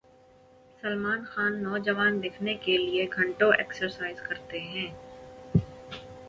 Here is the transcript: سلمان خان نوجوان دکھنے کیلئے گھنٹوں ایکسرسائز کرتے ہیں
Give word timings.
سلمان 0.83 1.21
خان 1.25 1.61
نوجوان 1.63 2.13
دکھنے 2.23 2.53
کیلئے 2.55 3.05
گھنٹوں 3.15 3.51
ایکسرسائز 3.53 4.21
کرتے 4.21 4.59
ہیں 4.61 4.89